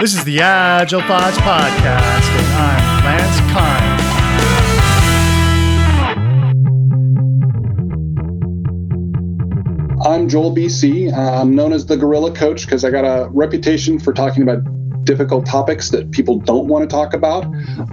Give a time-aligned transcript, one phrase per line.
[0.00, 4.02] This is the Agile Thoughts Podcast, and I'm Lance Kind.
[10.06, 11.10] I'm Joel BC.
[11.16, 14.58] Uh, I'm known as the Gorilla Coach because I got a reputation for talking about
[15.04, 17.46] difficult topics that people don't want to talk about.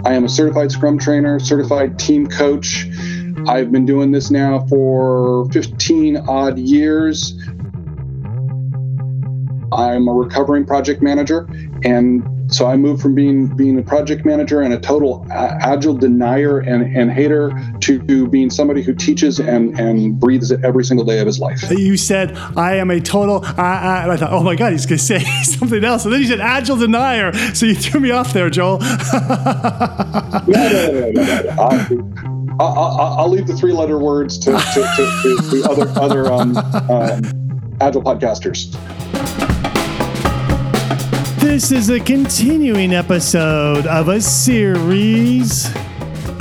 [0.04, 2.86] I am a certified Scrum trainer, certified team coach.
[3.48, 7.34] I've been doing this now for 15 odd years.
[9.74, 11.48] I'm a recovering project manager,
[11.82, 16.60] and so I moved from being being a project manager and a total agile denier
[16.60, 21.20] and, and hater to being somebody who teaches and, and breathes it every single day
[21.20, 21.62] of his life.
[21.70, 24.86] You said I am a total, uh, uh, and I thought, oh my god, he's
[24.86, 27.32] going to say something else, and then he said agile denier.
[27.54, 28.78] So you threw me off there, Joel.
[28.78, 28.86] no,
[30.46, 32.04] no, no, no,
[32.60, 37.76] I, will leave the three letter words to, to, to, to other other um, um,
[37.80, 38.72] agile podcasters.
[41.44, 45.68] This is a continuing episode of a series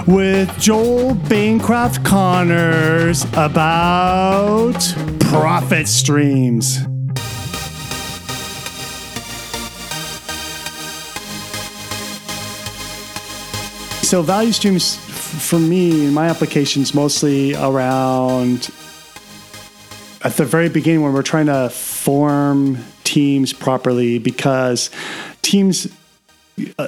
[0.08, 4.80] with Joel Bancroft Connors about
[5.20, 6.78] profit streams.
[14.08, 18.72] So, value streams for me in my applications mostly around
[20.24, 22.78] at the very beginning when we're trying to form
[23.14, 24.90] teams properly because
[25.42, 25.88] teams
[26.80, 26.88] uh,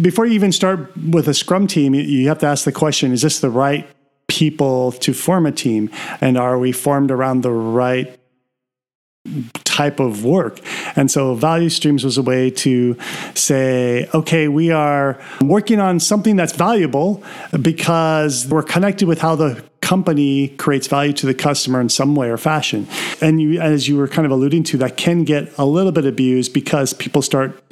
[0.00, 3.22] before you even start with a scrum team you have to ask the question is
[3.22, 3.86] this the right
[4.28, 5.90] people to form a team?
[6.20, 8.18] And are we formed around the right
[9.64, 10.60] type of work.
[10.96, 12.96] And so value streams was a way to
[13.34, 17.22] say, okay, we are working on something that's valuable
[17.60, 22.30] because we're connected with how the company creates value to the customer in some way
[22.30, 22.86] or fashion.
[23.20, 26.06] And you, as you were kind of alluding to, that can get a little bit
[26.06, 27.62] abused because people start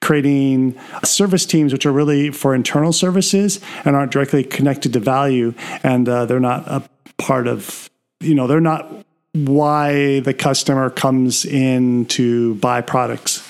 [0.00, 5.52] creating service teams which are really for internal services and aren't directly connected to value
[5.82, 6.82] and uh, they're not a
[7.18, 7.90] part of
[8.20, 8.99] you know they're not
[9.32, 13.48] why the customer comes in to buy products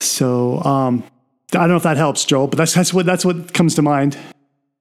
[0.00, 1.02] so um,
[1.52, 3.82] i don't know if that helps joel but that's that's what that's what comes to
[3.82, 4.16] mind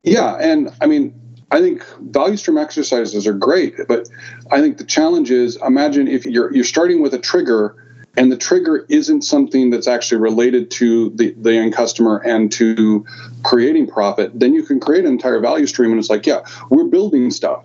[0.04, 1.18] yeah and i mean
[1.52, 4.08] I think value stream exercises are great, but
[4.52, 7.76] I think the challenge is imagine if you're you're starting with a trigger
[8.18, 13.06] and the trigger isn't something that's actually related to the, the end customer and to
[13.44, 16.86] creating profit, then you can create an entire value stream and it's like, yeah, we're
[16.86, 17.64] building stuff.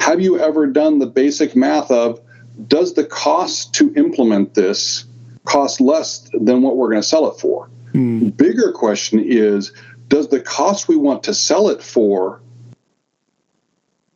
[0.00, 2.20] Have you ever done the basic math of
[2.66, 5.04] does the cost to implement this
[5.44, 7.70] cost less than what we're going to sell it for?
[7.92, 8.36] Mm.
[8.36, 9.72] Bigger question is
[10.08, 12.40] does the cost we want to sell it for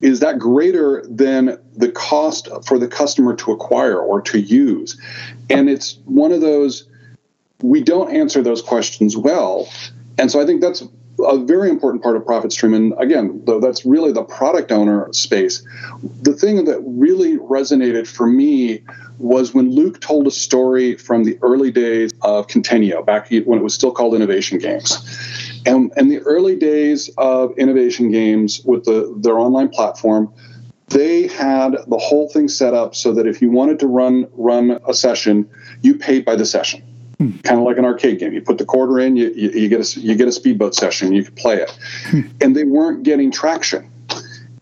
[0.00, 5.00] is that greater than the cost for the customer to acquire or to use?
[5.48, 6.88] And it's one of those,
[7.62, 9.68] we don't answer those questions well.
[10.18, 10.82] And so I think that's
[11.20, 12.74] a very important part of profit stream.
[12.74, 15.62] And again, though that's really the product owner space.
[16.22, 18.82] The thing that really resonated for me
[19.18, 23.62] was when Luke told a story from the early days of Conteneo, back when it
[23.62, 24.98] was still called Innovation Games.
[25.64, 30.32] And in the early days of Innovation Games with the, their online platform,
[30.88, 34.78] they had the whole thing set up so that if you wanted to run run
[34.86, 35.48] a session,
[35.82, 36.82] you paid by the session.
[37.22, 37.38] Hmm.
[37.38, 38.32] Kind of like an arcade game.
[38.32, 41.12] You put the quarter in, you, you, you, get a you get a speedboat session,
[41.12, 41.70] you can play it.
[42.06, 42.20] Hmm.
[42.40, 43.88] And they weren't getting traction.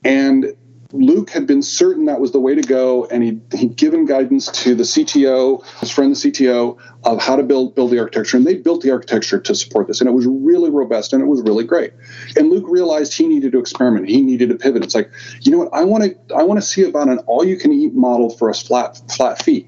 [0.05, 0.55] And
[0.93, 4.49] Luke had been certain that was the way to go, and he, he'd given guidance
[4.65, 8.47] to the CTO, his friend, the CTO, of how to build build the architecture, and
[8.47, 11.41] they built the architecture to support this, and it was really robust and it was
[11.41, 11.95] really great.
[12.37, 14.85] And Luke realized he needed to experiment, he needed to pivot.
[14.85, 15.11] It's like,
[15.41, 18.51] you know what, I want to I want to see about an all-you-can-eat model for
[18.51, 19.67] a flat flat fee.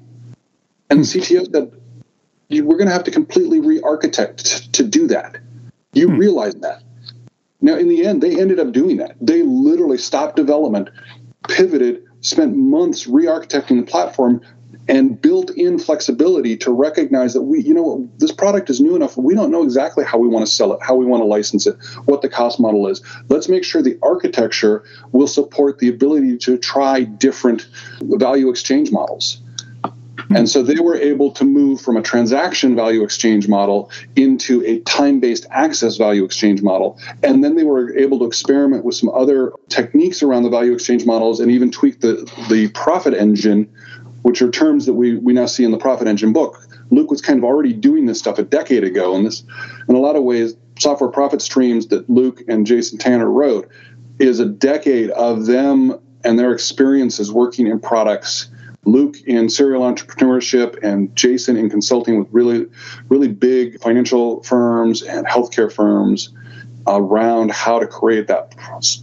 [0.91, 1.71] And the CTO said,
[2.61, 5.37] we're going to have to completely re-architect to do that.
[5.93, 6.17] You hmm.
[6.17, 6.83] realize that.
[7.61, 9.15] Now, in the end, they ended up doing that.
[9.21, 10.89] They literally stopped development,
[11.47, 14.41] pivoted, spent months re architecting the platform,
[14.87, 19.15] and built in flexibility to recognize that we, you know, this product is new enough.
[19.15, 21.65] We don't know exactly how we want to sell it, how we want to license
[21.67, 23.01] it, what the cost model is.
[23.29, 27.67] Let's make sure the architecture will support the ability to try different
[28.01, 29.42] value exchange models.
[30.29, 34.79] And so they were able to move from a transaction value exchange model into a
[34.81, 36.99] time based access value exchange model.
[37.21, 41.05] And then they were able to experiment with some other techniques around the value exchange
[41.05, 43.69] models and even tweak the, the profit engine,
[44.21, 46.59] which are terms that we, we now see in the profit engine book.
[46.91, 49.15] Luke was kind of already doing this stuff a decade ago.
[49.15, 49.43] And this,
[49.87, 53.69] in a lot of ways, software profit streams that Luke and Jason Tanner wrote
[54.19, 58.49] is a decade of them and their experiences working in products
[58.85, 62.67] Luke in serial entrepreneurship and Jason in consulting with really,
[63.09, 66.29] really big financial firms and healthcare firms
[66.85, 68.51] around how to create that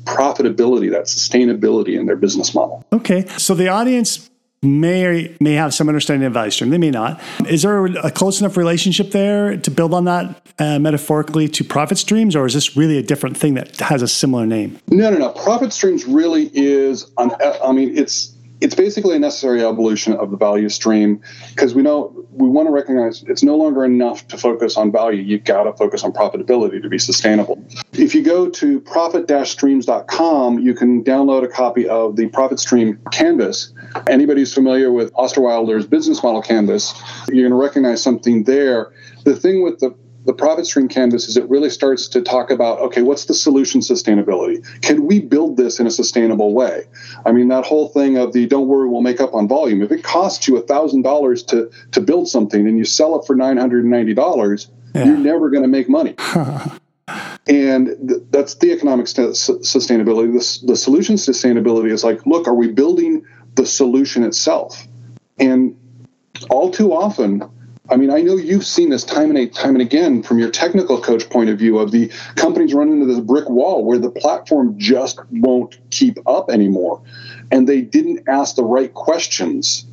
[0.05, 2.85] profitability, that sustainability in their business model.
[2.93, 3.27] Okay.
[3.39, 4.29] So the audience
[4.63, 6.71] may or may have some understanding of value stream.
[6.71, 7.21] They may not.
[7.49, 11.97] Is there a close enough relationship there to build on that uh, metaphorically to profit
[11.97, 14.79] streams, or is this really a different thing that has a similar name?
[14.89, 15.31] No, no, no.
[15.31, 17.11] Profit streams really is.
[17.17, 17.31] An,
[17.65, 21.21] I mean, it's it's basically a necessary evolution of the value stream
[21.51, 25.23] because we know we want to recognize it's no longer enough to focus on value.
[25.23, 27.63] You've got to focus on profitability to be sustainable.
[27.93, 33.73] If you go to profit-streams.com, you can download a copy of the Profit Stream Canvas.
[34.09, 36.95] Anybody who's familiar with Osterwalder's business model canvas,
[37.29, 38.93] you're going to recognize something there.
[39.25, 39.95] The thing with the
[40.31, 43.81] the profit stream canvas is it really starts to talk about okay what's the solution
[43.81, 44.65] sustainability?
[44.81, 46.85] Can we build this in a sustainable way?
[47.27, 49.83] I mean that whole thing of the don't worry we'll make up on volume.
[49.83, 54.71] If it costs you $1000 to to build something and you sell it for $990
[54.95, 55.05] yeah.
[55.05, 56.15] you're never going to make money.
[57.49, 60.33] And th- that's the economic st- sustainability.
[60.33, 64.87] The, the solution sustainability is like look are we building the solution itself?
[65.41, 65.77] And
[66.51, 67.51] all too often
[67.91, 71.01] I mean, I know you've seen this time and time and again from your technical
[71.01, 74.79] coach point of view of the companies running into this brick wall where the platform
[74.79, 77.03] just won't keep up anymore.
[77.51, 79.85] And they didn't ask the right questions.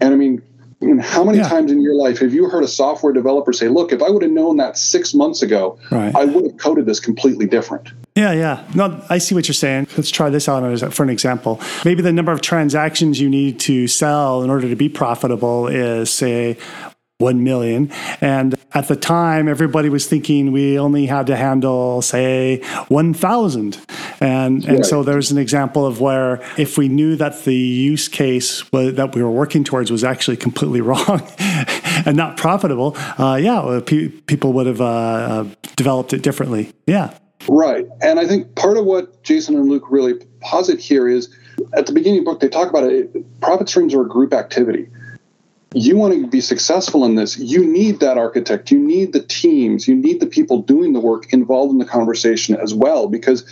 [0.00, 0.42] And I mean,
[0.80, 1.48] I mean how many yeah.
[1.48, 4.22] times in your life have you heard a software developer say, look, if I would
[4.22, 6.14] have known that six months ago, right.
[6.14, 7.90] I would have coded this completely different?
[8.16, 8.66] Yeah, yeah.
[8.74, 9.88] No, I see what you're saying.
[9.96, 11.60] Let's try this out for an example.
[11.84, 16.10] Maybe the number of transactions you need to sell in order to be profitable is,
[16.10, 16.56] say,
[17.20, 17.90] 1 million.
[18.20, 23.78] And at the time, everybody was thinking we only had to handle, say, 1,000.
[24.20, 24.84] And, and right.
[24.84, 29.14] so there's an example of where if we knew that the use case was, that
[29.14, 31.22] we were working towards was actually completely wrong
[32.06, 35.44] and not profitable, uh, yeah, people would have uh, uh,
[35.76, 36.72] developed it differently.
[36.86, 37.16] Yeah.
[37.48, 37.86] Right.
[38.02, 41.34] And I think part of what Jason and Luke really posit here is
[41.74, 43.40] at the beginning of the book, they talk about it.
[43.40, 44.88] Profit streams are a group activity
[45.74, 49.86] you want to be successful in this, you need that architect, you need the teams,
[49.86, 53.44] you need the people doing the work involved in the conversation as well, because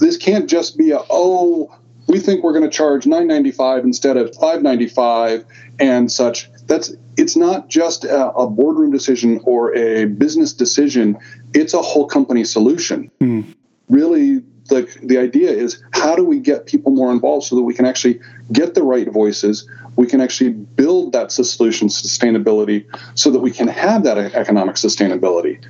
[0.00, 1.74] this can't just be a, oh,
[2.06, 5.46] we think we're going to charge 995 instead of 595
[5.80, 6.50] and such.
[6.66, 11.16] That's it's not just a, a boardroom decision or a business decision,
[11.54, 13.10] it's a whole company solution.
[13.20, 13.54] Mm.
[13.88, 17.74] Really the the idea is how do we get people more involved so that we
[17.74, 18.20] can actually
[18.52, 23.68] get the right voices we can actually build that solution sustainability so that we can
[23.68, 25.64] have that economic sustainability.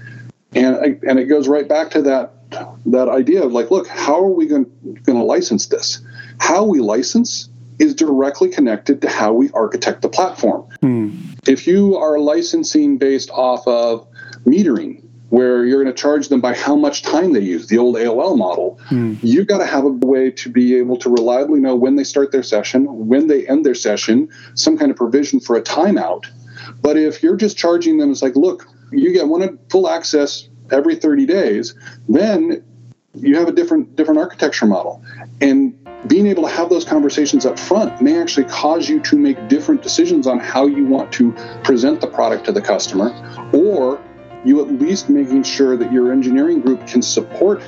[0.55, 2.33] And and it goes right back to that
[2.87, 4.65] that idea of like look how are we going,
[5.05, 6.01] going to license this?
[6.39, 7.49] How we license
[7.79, 10.63] is directly connected to how we architect the platform.
[10.81, 11.11] Hmm.
[11.47, 14.07] if you are licensing based off of
[14.47, 15.04] metering
[15.35, 18.39] where you're going to charge them by how much time they use, the old AOL
[18.39, 18.79] model.
[18.91, 19.19] Mm.
[19.21, 22.31] You've got to have a way to be able to reliably know when they start
[22.31, 26.27] their session, when they end their session, some kind of provision for a timeout.
[26.81, 30.95] But if you're just charging them, it's like, look, you get one full access every
[30.95, 31.75] 30 days,
[32.09, 32.65] then
[33.15, 35.03] you have a different different architecture model.
[35.41, 35.77] And
[36.07, 39.83] being able to have those conversations up front may actually cause you to make different
[39.83, 41.33] decisions on how you want to
[41.65, 43.11] present the product to the customer
[43.53, 44.01] or
[44.45, 47.63] you at least making sure that your engineering group can support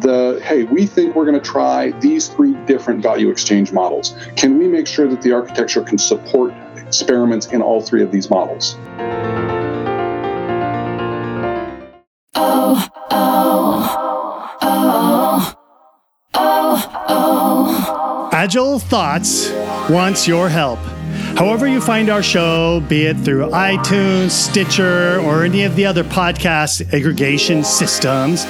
[0.00, 4.14] the hey, we think we're going to try these three different value exchange models.
[4.36, 8.28] Can we make sure that the architecture can support experiments in all three of these
[8.28, 8.76] models?
[12.34, 15.54] Oh, oh, oh,
[16.34, 18.30] oh, oh.
[18.32, 19.50] Agile Thoughts
[19.88, 20.78] wants your help.
[21.38, 26.02] However, you find our show, be it through iTunes, Stitcher, or any of the other
[26.02, 28.44] podcast aggregation systems,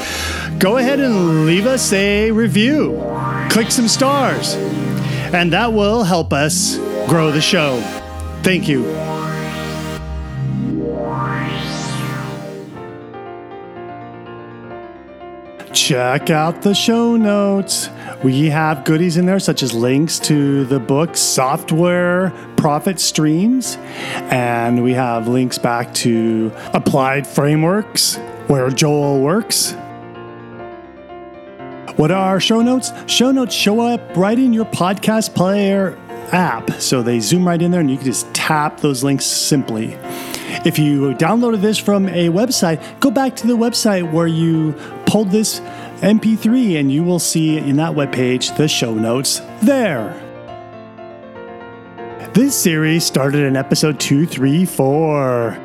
[0.58, 2.98] go ahead and leave us a review.
[3.50, 4.54] Click some stars,
[5.34, 7.78] and that will help us grow the show.
[8.42, 9.17] Thank you.
[15.78, 17.88] Check out the show notes.
[18.24, 23.76] We have goodies in there, such as links to the book Software Profit Streams,
[24.28, 28.16] and we have links back to Applied Frameworks,
[28.48, 29.72] where Joel works.
[31.94, 32.90] What are our show notes?
[33.06, 35.96] Show notes show up right in your podcast player
[36.32, 36.72] app.
[36.72, 39.96] So they zoom right in there and you can just tap those links simply.
[40.64, 44.72] If you downloaded this from a website, go back to the website where you
[45.08, 45.60] pulled this
[46.00, 50.14] MP3, and you will see in that webpage the show notes there.
[52.34, 55.58] This series started in episode 234.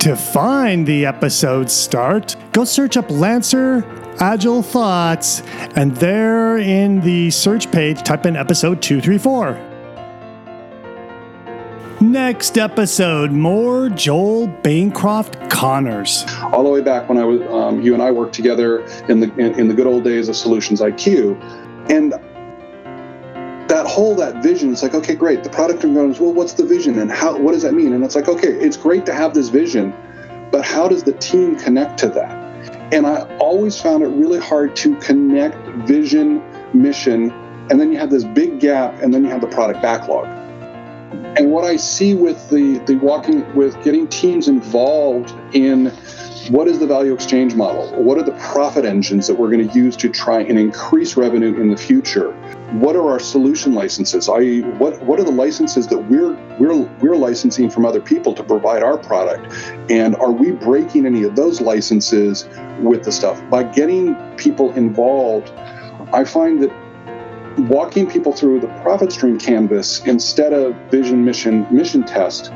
[0.00, 3.84] To find the episode start, go search up Lancer
[4.20, 5.42] Agile Thoughts,
[5.74, 9.67] and there in the search page, type in episode 234.
[12.18, 16.24] Next episode, more Joel Bancroft Connors.
[16.52, 19.32] All the way back when I was, um, you and I worked together in the
[19.36, 21.40] in, in the good old days of Solutions IQ,
[21.88, 22.12] and
[23.70, 26.98] that whole that vision it's like okay great the product goes well what's the vision
[26.98, 27.92] and how what does that mean?
[27.92, 29.94] And it's like okay it's great to have this vision
[30.50, 32.92] but how does the team connect to that?
[32.92, 35.56] And i always found it really hard to connect
[35.86, 36.42] vision
[36.74, 37.30] mission
[37.70, 40.37] and then you have this big gap and then you have the product backlog
[41.38, 45.92] and what i see with the the walking with getting teams involved in
[46.50, 47.90] what is the value exchange model?
[48.02, 51.60] What are the profit engines that we're going to use to try and increase revenue
[51.60, 52.32] in the future?
[52.72, 54.28] What are our solution licenses?
[54.28, 58.42] I what what are the licenses that we're we're we're licensing from other people to
[58.42, 59.52] provide our product?
[59.90, 62.48] And are we breaking any of those licenses
[62.80, 63.42] with the stuff?
[63.50, 65.50] By getting people involved,
[66.14, 66.72] I find that
[67.66, 72.52] walking people through the profit stream canvas instead of vision mission mission test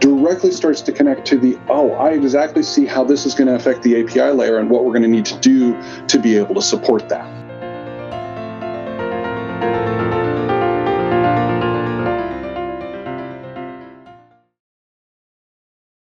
[0.00, 3.54] directly starts to connect to the oh i exactly see how this is going to
[3.54, 5.76] affect the api layer and what we're going to need to do
[6.06, 7.43] to be able to support that